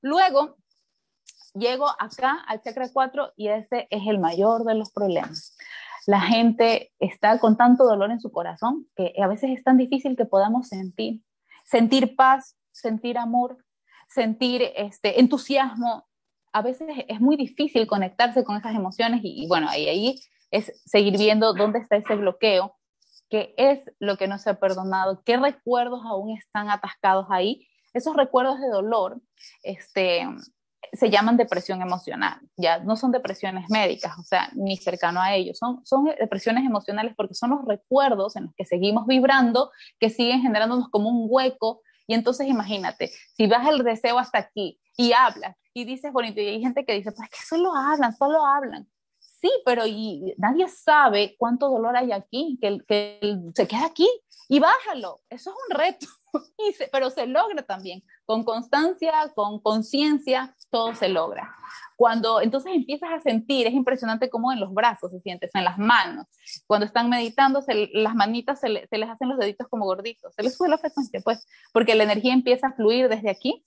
[0.00, 0.56] Luego,
[1.54, 5.56] llego acá al chakra 4 y ese es el mayor de los problemas.
[6.06, 10.16] La gente está con tanto dolor en su corazón que a veces es tan difícil
[10.16, 11.22] que podamos sentir,
[11.64, 13.58] sentir paz, sentir amor,
[14.08, 16.06] sentir este entusiasmo.
[16.52, 21.16] A veces es muy difícil conectarse con esas emociones y, bueno, ahí, ahí es seguir
[21.16, 22.76] viendo dónde está ese bloqueo,
[23.30, 27.66] qué es lo que no se ha perdonado, qué recuerdos aún están atascados ahí.
[27.94, 29.20] Esos recuerdos de dolor,
[29.62, 30.26] este,
[30.92, 35.58] se llaman depresión emocional, ya no son depresiones médicas, o sea, ni cercano a ellos,
[35.58, 40.42] son, son depresiones emocionales porque son los recuerdos en los que seguimos vibrando que siguen
[40.42, 41.80] generándonos como un hueco.
[42.06, 46.48] Y entonces imagínate, si vas el deseo hasta aquí y hablas y dices bonito, y
[46.48, 48.86] hay gente que dice, pues que solo hablan, solo hablan.
[49.18, 54.08] Sí, pero y nadie sabe cuánto dolor hay aquí, que, que se queda aquí
[54.52, 55.22] y bájalo.
[55.30, 56.06] Eso es un reto.
[56.92, 58.02] pero se logra también.
[58.26, 61.56] Con constancia, con conciencia, todo se logra.
[61.96, 65.78] Cuando entonces empiezas a sentir, es impresionante cómo en los brazos se sientes, en las
[65.78, 66.26] manos.
[66.66, 70.68] Cuando están meditando, las manitas se, les hacen los deditos como gorditos, se les sube
[70.68, 73.64] la frecuencia, pues, porque la energía empieza a fluir desde aquí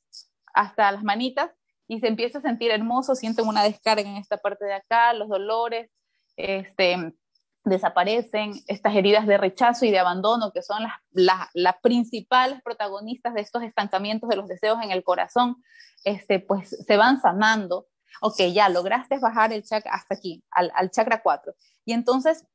[0.54, 1.50] hasta las manitas
[1.88, 5.30] y se empieza a sentir hermoso, sienten una descarga en esta parte de acá, los
[5.30, 5.90] dolores,
[6.36, 7.16] este,
[7.66, 13.42] desaparecen estas heridas de rechazo y de abandono, que son las, las, principales protagonistas de
[13.42, 15.58] estos estancamientos de los deseos en el corazón,
[16.04, 17.88] este, pues se van sanando.
[18.22, 21.54] Ok, ya lograste bajar el chakra hasta aquí, al, chakra 4.
[21.86, 22.46] Y entonces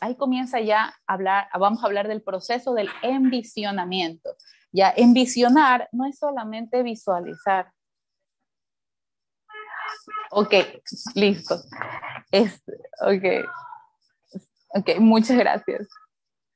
[0.00, 4.30] ahí comienza ya a hablar, vamos a hablar del proceso del envisionamiento.
[4.70, 7.72] Ya, envisionar no es solamente visualizar.
[10.30, 10.54] Ok,
[11.14, 11.56] listo.
[12.30, 12.62] Es,
[13.00, 13.48] ok.
[14.78, 15.88] Ok, muchas gracias.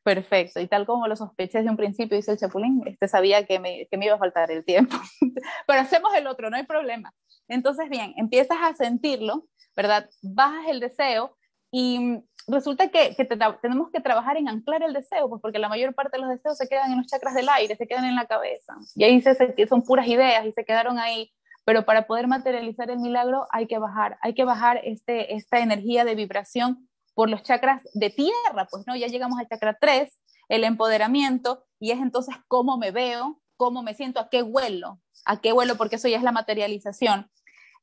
[0.05, 0.61] Perfecto.
[0.61, 3.87] Y tal como lo sospeché desde un principio, dice el Chapulín, este sabía que me,
[3.91, 4.97] que me iba a faltar el tiempo.
[5.67, 7.13] Pero hacemos el otro, no hay problema.
[7.49, 10.09] Entonces, bien, empiezas a sentirlo, ¿verdad?
[10.23, 11.37] Bajas el deseo
[11.71, 13.15] y resulta que,
[13.61, 16.57] tenemos que trabajar en anclar el deseo, pues porque la mayor parte de los deseos
[16.59, 18.75] se quedan en los chakras del aire, se quedan en la cabeza.
[18.95, 19.35] Y ahí se,
[19.67, 21.33] son puras ideas y se quedaron ahí.
[21.65, 26.05] Pero para poder materializar el milagro hay que bajar, hay que bajar este, esta energía
[26.05, 30.13] de vibración por los chakras de tierra, pues no, ya llegamos al chakra 3,
[30.49, 35.41] el empoderamiento, y es entonces cómo me veo, cómo me siento, a qué vuelo, a
[35.41, 37.31] qué vuelo, porque eso ya es la materialización.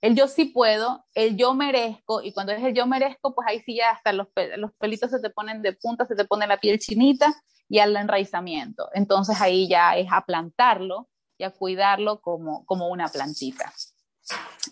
[0.01, 3.59] El yo sí puedo, el yo merezco, y cuando es el yo merezco, pues ahí
[3.59, 6.59] sí ya hasta los, los pelitos se te ponen de punta, se te pone la
[6.59, 7.33] piel chinita
[7.67, 8.89] y al enraizamiento.
[8.93, 13.73] Entonces ahí ya es a plantarlo y a cuidarlo como, como una plantita.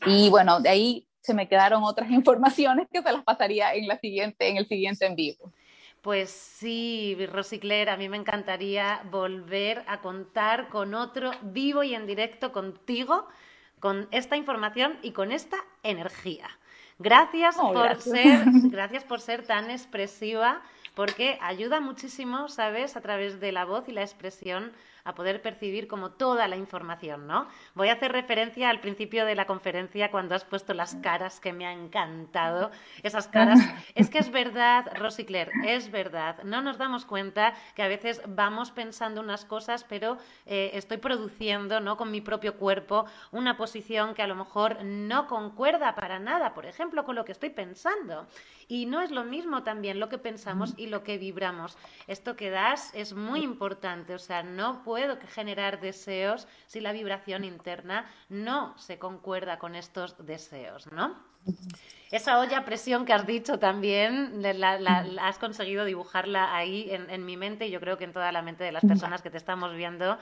[0.06, 4.00] Y bueno, de ahí se me quedaron otras informaciones que se las pasaría en, la
[4.00, 5.52] siguiente, en el siguiente en vivo.
[6.02, 12.08] Pues sí, Rosicler, a mí me encantaría volver a contar con otro vivo y en
[12.08, 13.28] directo contigo,
[13.80, 16.48] con esta información y con esta energía.
[16.98, 20.62] Gracias oh, por ser, gracias por ser tan expresiva,
[20.96, 22.96] porque ayuda muchísimo, ¿sabes?
[22.96, 24.72] A través de la voz y la expresión
[25.08, 27.48] a poder percibir como toda la información, ¿no?
[27.76, 31.54] Voy a hacer referencia al principio de la conferencia cuando has puesto las caras que
[31.54, 32.72] me ha encantado.
[33.04, 33.58] Esas caras.
[33.96, 36.44] Es que es verdad, Rosicler, es verdad.
[36.44, 41.80] No nos damos cuenta que a veces vamos pensando unas cosas, pero eh, estoy produciendo,
[41.80, 41.96] ¿no?
[41.96, 46.66] Con mi propio cuerpo una posición que a lo mejor no concuerda para nada, por
[46.66, 48.28] ejemplo, con lo que estoy pensando.
[48.68, 51.78] Y no es lo mismo también lo que pensamos y lo que vibramos.
[52.08, 54.97] Esto que das es muy importante, o sea, no puedo
[55.34, 61.16] generar deseos si la vibración interna no se concuerda con estos deseos, ¿no?
[62.12, 67.26] Esa olla a presión que has dicho también, la, has conseguido dibujarla ahí en, en
[67.26, 69.38] mi mente y yo creo que en toda la mente de las personas que te
[69.38, 70.18] estamos viendo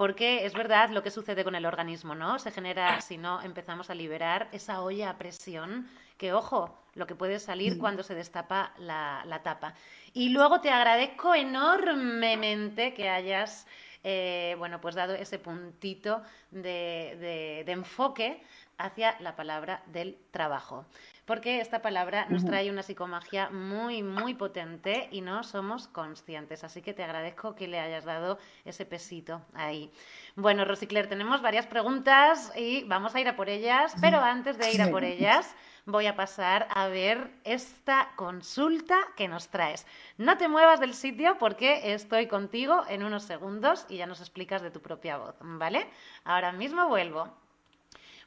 [0.00, 2.38] porque es verdad lo que sucede con el organismo, ¿no?
[2.38, 7.14] Se genera, si no empezamos a liberar esa olla a presión, que ojo, lo que
[7.14, 9.74] puede salir cuando se destapa la, tapa.
[10.14, 13.66] Y luego te agradezco enormemente que hayas
[14.02, 18.42] eh, bueno, pues dado ese puntito de, enfoque
[18.78, 20.86] hacia la palabra del trabajo.
[21.26, 26.64] Porque esta palabra nos trae una psicomagia muy, muy potente y no somos conscientes.
[26.64, 29.92] Así que te agradezco que le hayas dado ese pesito ahí.
[30.34, 34.72] Bueno, Rosicler, tenemos varias preguntas y vamos a ir a por ellas, pero antes de
[34.72, 35.54] ir a por ellas
[35.86, 39.86] voy a pasar a ver esta consulta que nos traes.
[40.18, 44.62] No te muevas del sitio porque estoy contigo en unos segundos y ya nos explicas
[44.62, 45.86] de tu propia voz, ¿vale?
[46.24, 47.28] Ahora mismo vuelvo.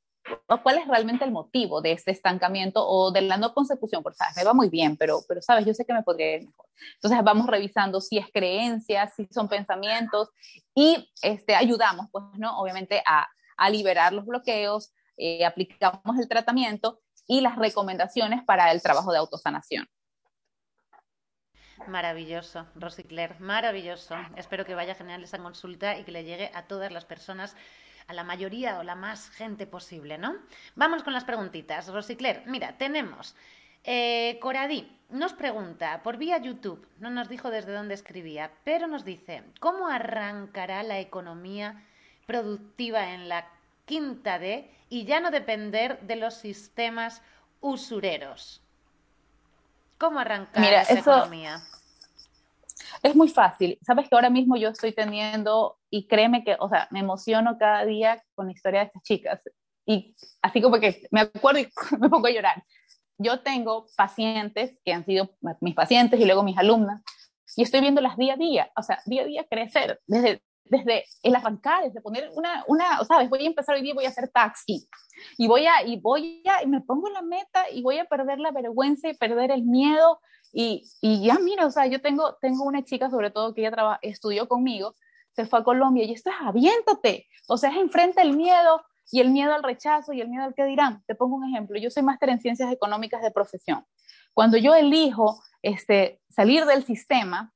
[0.64, 4.36] cuál es realmente el motivo de este estancamiento o de la no consecución, porque sabes,
[4.38, 6.66] me va muy bien, pero, pero sabes, yo sé que me podría ir mejor.
[6.96, 10.30] Entonces vamos revisando si es creencias, si son pensamientos
[10.74, 12.60] y este, ayudamos, pues, ¿no?
[12.60, 13.28] Obviamente a,
[13.58, 19.18] a liberar los bloqueos, eh, aplicamos el tratamiento y las recomendaciones para el trabajo de
[19.18, 19.88] autosanación.
[21.88, 24.16] Maravilloso, Rosicler, maravilloso.
[24.38, 27.56] Espero que vaya genial esa consulta y que le llegue a todas las personas,
[28.08, 30.36] a la mayoría o la más gente posible, ¿no?
[30.76, 31.88] Vamos con las preguntitas.
[31.88, 33.36] Rosicler, mira, tenemos
[33.88, 39.06] eh, Coradí nos pregunta por vía YouTube, no nos dijo desde dónde escribía, pero nos
[39.06, 41.84] dice, ¿cómo arrancará la economía
[42.26, 43.48] productiva en la
[43.86, 47.22] quinta D y ya no depender de los sistemas
[47.60, 48.64] usureros.
[49.98, 51.62] ¿Cómo arrancar esa economía?
[53.04, 53.78] Es muy fácil.
[53.82, 57.84] Sabes que ahora mismo yo estoy teniendo, y créeme que, o sea, me emociono cada
[57.84, 59.42] día con la historia de estas chicas.
[59.86, 61.68] Y así como que me acuerdo y
[62.00, 62.64] me pongo a llorar.
[63.18, 67.02] Yo tengo pacientes que han sido mis pacientes y luego mis alumnas,
[67.58, 71.36] y estoy viéndolas día a día, o sea, día a día crecer, desde desde el
[71.36, 73.30] arrancar, desde poner una, una, ¿sabes?
[73.30, 74.88] Voy a empezar hoy día, voy a hacer taxi
[75.38, 78.40] y voy a, y voy a, y me pongo la meta y voy a perder
[78.40, 80.20] la vergüenza y perder el miedo
[80.52, 84.00] y, y ya mira, o sea, yo tengo, tengo una chica sobre todo que ella
[84.02, 84.94] estudió conmigo,
[85.36, 89.20] se fue a Colombia y esto es aviéntate, o sea, es enfrenta el miedo y
[89.22, 91.04] el miedo al rechazo y el miedo al que dirán.
[91.06, 93.86] Te pongo un ejemplo, yo soy máster en ciencias económicas de profesión.
[94.34, 97.54] Cuando yo elijo este, salir del sistema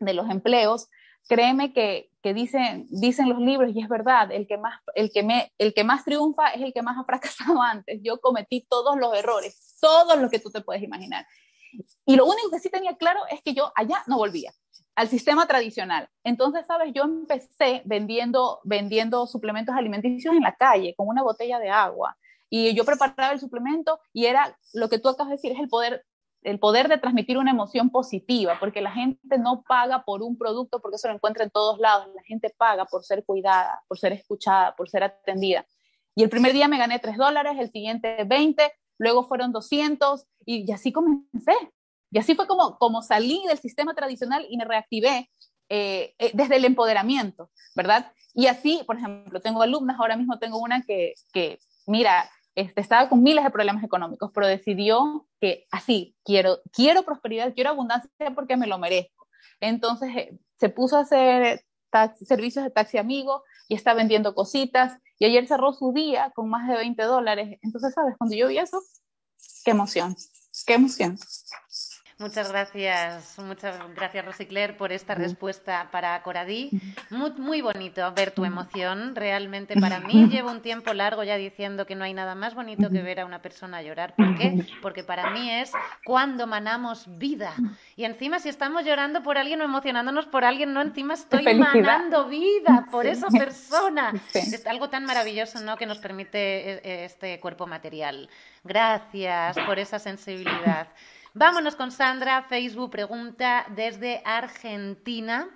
[0.00, 0.88] de los empleos,
[1.28, 5.22] créeme que, que, dicen, dicen los libros, y es verdad, el que, más, el, que
[5.22, 8.00] me, el que más triunfa es el que más ha fracasado antes.
[8.02, 11.26] Yo cometí todos los errores, todos los que tú te puedes imaginar.
[12.04, 14.52] Y lo único que sí tenía claro es que yo allá no volvía
[14.96, 16.08] al sistema tradicional.
[16.24, 21.70] Entonces, sabes, yo empecé vendiendo, vendiendo suplementos alimenticios en la calle con una botella de
[21.70, 22.16] agua
[22.50, 25.68] y yo preparaba el suplemento y era lo que tú acabas de decir, es el
[25.68, 26.04] poder
[26.42, 30.80] el poder de transmitir una emoción positiva, porque la gente no paga por un producto
[30.80, 34.12] porque eso lo encuentra en todos lados, la gente paga por ser cuidada, por ser
[34.12, 35.66] escuchada, por ser atendida.
[36.14, 40.70] Y el primer día me gané 3 dólares, el siguiente 20, luego fueron 200 y,
[40.72, 41.54] así comencé.
[42.10, 45.30] Y así fue como, como salí del sistema tradicional y me reactivé
[45.68, 48.12] eh, eh, desde el empoderamiento, ¿verdad?
[48.34, 53.08] Y así, por ejemplo, tengo alumnas, ahora mismo tengo una que, que mira, este, estaba
[53.08, 58.56] con miles de problemas económicos, pero decidió que así, quiero, quiero prosperidad, quiero abundancia porque
[58.56, 59.28] me lo merezco.
[59.60, 61.64] Entonces eh, se puso a hacer
[62.24, 66.68] servicios de taxi amigo y está vendiendo cositas y ayer cerró su día con más
[66.68, 67.58] de 20 dólares.
[67.62, 68.14] Entonces, ¿sabes?
[68.18, 68.80] Cuando yo vi eso,
[69.64, 70.16] qué emoción,
[70.66, 71.18] qué emoción.
[72.20, 76.68] Muchas gracias, muchas gracias Rosicler por esta respuesta para Coradí.
[77.08, 79.16] Muy, muy bonito ver tu emoción.
[79.16, 82.90] Realmente para mí llevo un tiempo largo ya diciendo que no hay nada más bonito
[82.90, 84.14] que ver a una persona llorar.
[84.14, 84.66] ¿Por qué?
[84.82, 85.72] Porque para mí es
[86.04, 87.54] cuando manamos vida.
[87.96, 92.28] Y encima si estamos llorando por alguien o emocionándonos por alguien, no, encima estoy manando
[92.28, 94.12] vida por esa persona.
[94.34, 95.78] Es algo tan maravilloso, ¿no?
[95.78, 98.28] Que nos permite eh, este cuerpo material.
[98.62, 100.88] Gracias por esa sensibilidad.
[101.34, 102.42] Vámonos con Sandra.
[102.42, 105.48] Facebook pregunta desde Argentina.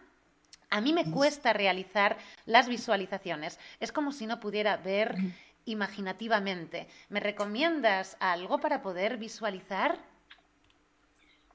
[0.70, 2.16] A mí me cuesta realizar
[2.46, 3.58] las visualizaciones.
[3.80, 5.16] Es como si no pudiera ver
[5.64, 6.86] imaginativamente.
[7.08, 9.98] ¿Me recomiendas algo para poder visualizar?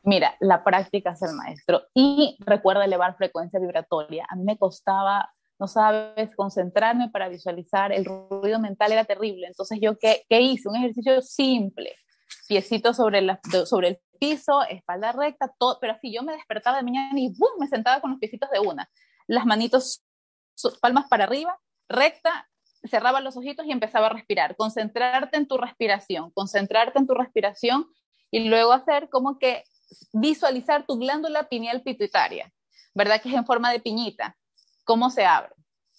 [0.03, 4.25] Mira, la práctica es el maestro y recuerda elevar frecuencia vibratoria.
[4.29, 9.47] A mí me costaba, no sabes, concentrarme para visualizar, el ruido mental era terrible.
[9.47, 10.67] Entonces yo, ¿qué, qué hice?
[10.67, 11.95] Un ejercicio simple,
[12.47, 16.83] piecito sobre, la, sobre el piso, espalda recta, todo, pero así yo me despertaba de
[16.83, 17.49] mañana y ¡bum!
[17.59, 18.89] me sentaba con los piecitos de una.
[19.27, 20.03] Las manitos,
[20.81, 21.57] palmas para arriba,
[21.87, 22.49] recta,
[22.83, 24.55] cerraba los ojitos y empezaba a respirar.
[24.55, 27.87] Concentrarte en tu respiración, concentrarte en tu respiración
[28.31, 29.63] y luego hacer como que
[30.13, 32.51] visualizar tu glándula pineal pituitaria,
[32.93, 33.21] ¿verdad?
[33.21, 34.37] Que es en forma de piñita,
[34.85, 35.53] cómo se abre.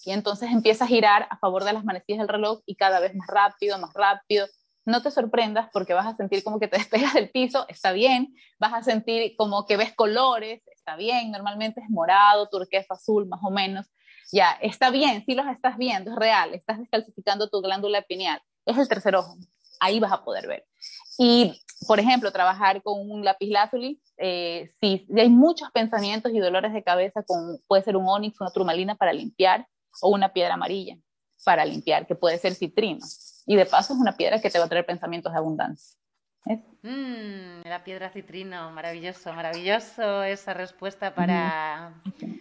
[0.05, 3.15] Y entonces empieza a girar a favor de las manecillas del reloj y cada vez
[3.15, 4.47] más rápido, más rápido,
[4.91, 8.35] no te sorprendas porque vas a sentir como que te despegas del piso, está bien,
[8.59, 13.41] vas a sentir como que ves colores, está bien, normalmente es morado, turquesa, azul, más
[13.43, 13.87] o menos,
[14.33, 18.79] ya, está bien, si los estás viendo, es real, estás descalcificando tu glándula pineal, es
[18.79, 19.37] el tercer ojo,
[19.81, 20.67] ahí vas a poder ver.
[21.19, 26.73] Y, por ejemplo, trabajar con un lápiz lazuli, eh, si hay muchos pensamientos y dolores
[26.73, 27.25] de cabeza,
[27.67, 29.67] puede ser un onix, una turmalina para limpiar,
[30.03, 30.97] o una piedra amarilla
[31.45, 33.05] para limpiar, que puede ser citrino.
[33.51, 35.99] Y de paso es una piedra que te va a traer pensamientos de abundancia.
[36.85, 41.93] Mm, la piedra citrino, maravilloso, maravilloso esa respuesta para,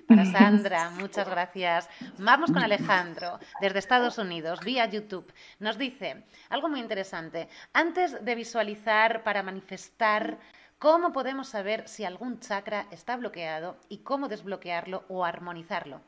[0.07, 0.91] para Sandra.
[0.91, 1.89] Muchas gracias.
[2.19, 5.33] Vamos con Alejandro, desde Estados Unidos, vía YouTube.
[5.57, 7.49] Nos dice algo muy interesante.
[7.73, 10.37] Antes de visualizar para manifestar,
[10.77, 16.01] ¿cómo podemos saber si algún chakra está bloqueado y cómo desbloquearlo o armonizarlo?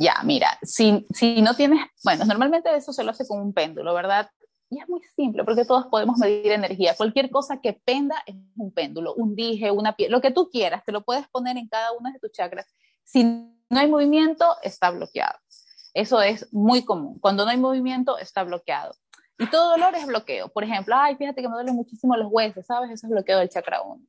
[0.00, 3.92] Ya, mira, si, si no tienes, bueno, normalmente eso se lo hace con un péndulo,
[3.94, 4.30] ¿verdad?
[4.70, 6.94] Y es muy simple, porque todos podemos medir energía.
[6.96, 10.84] Cualquier cosa que penda es un péndulo, un dije, una piel, lo que tú quieras,
[10.84, 12.66] te lo puedes poner en cada una de tus chakras.
[13.02, 15.36] Si no hay movimiento, está bloqueado.
[15.94, 17.18] Eso es muy común.
[17.18, 18.94] Cuando no hay movimiento, está bloqueado.
[19.36, 20.48] Y todo dolor es bloqueo.
[20.48, 22.90] Por ejemplo, ay, fíjate que me duelen muchísimo los huesos, ¿sabes?
[22.92, 24.00] Eso es bloqueo del chakra 1.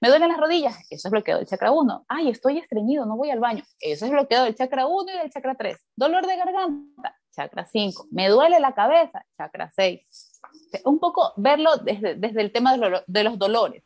[0.00, 2.04] Me duelen las rodillas, eso es bloqueo del chakra 1.
[2.08, 3.62] Ay, estoy estreñido, no voy al baño.
[3.80, 5.76] Eso es bloqueo del chakra 1 y del chakra 3.
[5.96, 8.08] Dolor de garganta, chakra 5.
[8.10, 10.40] Me duele la cabeza, chakra 6.
[10.84, 13.82] Un poco verlo desde, desde el tema de, de los dolores.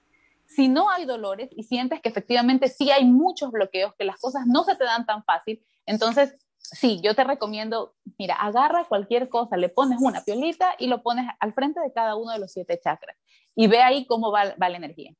[0.46, 4.46] Si no hay dolores y sientes que efectivamente sí hay muchos bloqueos, que las cosas
[4.46, 9.56] no se te dan tan fácil, entonces sí, yo te recomiendo, mira, agarra cualquier cosa,
[9.56, 12.80] le pones una piolita y lo pones al frente de cada uno de los siete
[12.82, 13.16] chakras
[13.54, 15.14] y ve ahí cómo va, va la energía.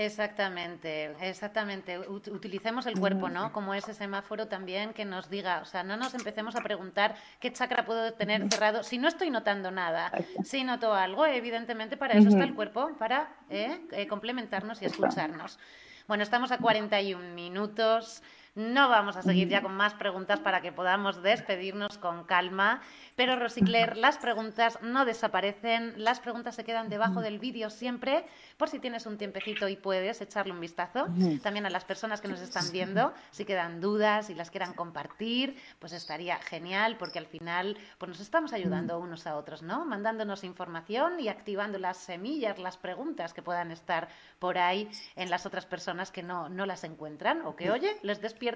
[0.00, 1.98] Exactamente, exactamente.
[1.98, 3.52] Utilicemos el cuerpo, ¿no?
[3.52, 7.52] Como ese semáforo también que nos diga, o sea, no nos empecemos a preguntar qué
[7.52, 10.12] chakra puedo tener cerrado si no estoy notando nada.
[10.44, 13.80] Si noto algo, evidentemente para eso está el cuerpo, para ¿eh?
[13.90, 15.58] Eh, complementarnos y escucharnos.
[16.06, 18.22] Bueno, estamos a 41 minutos.
[18.58, 22.82] No vamos a seguir ya con más preguntas para que podamos despedirnos con calma.
[23.14, 28.68] Pero Rosicler, las preguntas no desaparecen, las preguntas se quedan debajo del vídeo siempre, por
[28.68, 31.06] si tienes un tiempecito y puedes echarle un vistazo.
[31.40, 35.56] También a las personas que nos están viendo, si quedan dudas y las quieran compartir,
[35.78, 39.84] pues estaría genial, porque al final pues nos estamos ayudando unos a otros, ¿no?
[39.84, 44.08] Mandándonos información y activando las semillas, las preguntas que puedan estar
[44.40, 48.20] por ahí en las otras personas que no, no las encuentran o que, oye, les
[48.20, 48.47] despiertan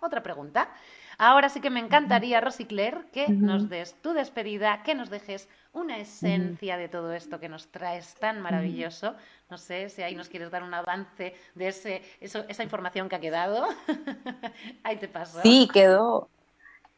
[0.00, 0.70] otra pregunta.
[1.18, 5.98] Ahora sí que me encantaría, Rosicler, que nos des tu despedida, que nos dejes una
[5.98, 9.14] esencia de todo esto que nos traes tan maravilloso.
[9.50, 13.20] No sé si ahí nos quieres dar un avance de ese, esa información que ha
[13.20, 13.68] quedado.
[14.82, 15.40] ahí te paso.
[15.42, 16.30] Sí, quedó,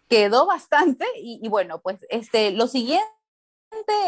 [0.08, 3.21] quedó bastante y, y, bueno, pues este, lo siguiente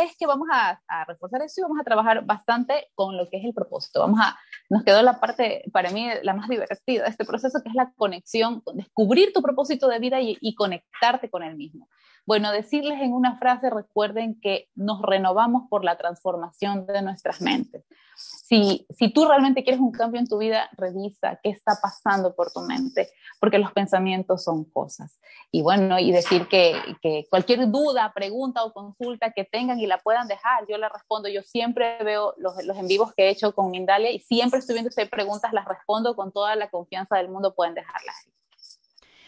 [0.03, 3.45] es que vamos a, reforzar eso y vamos a trabajar bastante con lo que es
[3.45, 4.01] el propósito.
[4.01, 4.39] Vamos a,
[4.71, 7.93] nos quedó la parte, para mí, la más divertida de este proceso, que es la
[7.97, 11.89] conexión, descubrir tu propósito de vida y, y conectarte con el mismo.
[12.27, 17.85] Bueno, decirles en una frase, recuerden que nos renovamos por la transformación de nuestras mentes.
[18.17, 22.51] Si, si tú realmente quieres un cambio en tu vida, revisa qué está pasando por
[22.51, 23.11] tu mente,
[23.41, 25.19] porque los pensamientos son cosas.
[25.51, 29.99] Y bueno, y decir que, que cualquier duda, pregunta o consulta que tengan y la
[29.99, 31.29] puedan dejar, yo la respondo.
[31.29, 34.75] Yo siempre veo los, los en vivos que he hecho con Mindalia y siempre estoy
[34.75, 38.34] viendo preguntas, las respondo con toda la confianza del mundo, pueden dejarlas.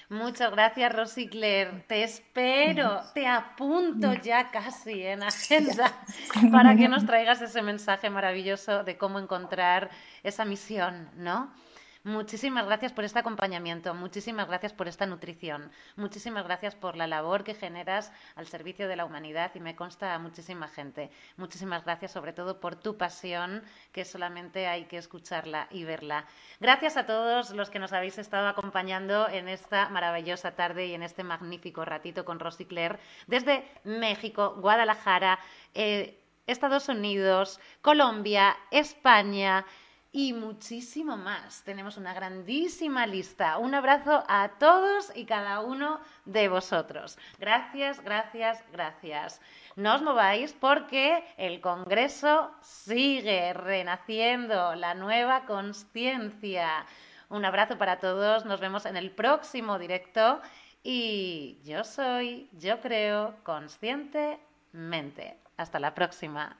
[0.08, 1.84] Muchas gracias, Rosy Claire.
[1.88, 5.92] Te espero, te apunto ya casi en agenda
[6.52, 9.90] para que nos traigas ese mensaje maravilloso de cómo encontrar
[10.22, 11.52] esa misión, ¿no?
[12.06, 17.42] Muchísimas gracias por este acompañamiento, muchísimas gracias por esta nutrición, muchísimas gracias por la labor
[17.42, 21.10] que generas al servicio de la humanidad y me consta a muchísima gente.
[21.36, 26.26] Muchísimas gracias sobre todo por tu pasión, que solamente hay que escucharla y verla.
[26.60, 31.02] Gracias a todos los que nos habéis estado acompañando en esta maravillosa tarde y en
[31.02, 35.40] este magnífico ratito con Rosy Claire desde México, Guadalajara,
[35.74, 39.66] eh, Estados Unidos, Colombia, España
[40.12, 41.62] y muchísimo más.
[41.64, 43.58] Tenemos una grandísima lista.
[43.58, 47.18] Un abrazo a todos y cada uno de vosotros.
[47.38, 49.40] Gracias, gracias, gracias.
[49.76, 56.86] No os mováis porque el Congreso sigue renaciendo, la nueva conciencia.
[57.28, 60.40] Un abrazo para todos, nos vemos en el próximo directo
[60.82, 65.36] y yo soy, yo creo, conscientemente.
[65.56, 66.56] Hasta la próxima.